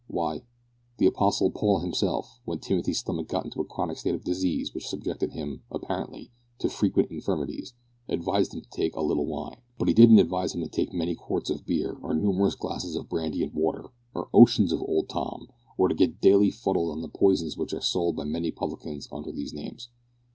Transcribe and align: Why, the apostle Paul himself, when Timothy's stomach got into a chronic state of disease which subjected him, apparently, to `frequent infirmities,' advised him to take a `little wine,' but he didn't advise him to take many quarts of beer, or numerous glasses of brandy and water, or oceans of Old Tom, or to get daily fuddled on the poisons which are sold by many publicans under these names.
Why, 0.07 0.41
the 0.97 1.05
apostle 1.05 1.51
Paul 1.51 1.81
himself, 1.81 2.41
when 2.43 2.57
Timothy's 2.57 2.97
stomach 2.97 3.27
got 3.27 3.45
into 3.45 3.61
a 3.61 3.65
chronic 3.65 3.97
state 3.99 4.15
of 4.15 4.23
disease 4.23 4.73
which 4.73 4.87
subjected 4.87 5.33
him, 5.33 5.61
apparently, 5.69 6.31
to 6.57 6.69
`frequent 6.69 7.11
infirmities,' 7.11 7.75
advised 8.09 8.55
him 8.55 8.61
to 8.61 8.69
take 8.71 8.95
a 8.95 9.01
`little 9.01 9.27
wine,' 9.27 9.61
but 9.77 9.87
he 9.89 9.93
didn't 9.93 10.17
advise 10.17 10.55
him 10.55 10.61
to 10.61 10.67
take 10.69 10.91
many 10.91 11.13
quarts 11.13 11.51
of 11.51 11.67
beer, 11.67 11.99
or 12.01 12.15
numerous 12.15 12.55
glasses 12.55 12.95
of 12.95 13.09
brandy 13.09 13.43
and 13.43 13.53
water, 13.53 13.91
or 14.15 14.27
oceans 14.33 14.71
of 14.71 14.81
Old 14.81 15.07
Tom, 15.07 15.49
or 15.77 15.87
to 15.87 15.93
get 15.93 16.19
daily 16.19 16.49
fuddled 16.49 16.89
on 16.89 17.03
the 17.03 17.07
poisons 17.07 17.55
which 17.55 17.71
are 17.71 17.79
sold 17.79 18.15
by 18.15 18.23
many 18.23 18.49
publicans 18.49 19.07
under 19.11 19.31
these 19.31 19.53
names. 19.53 19.89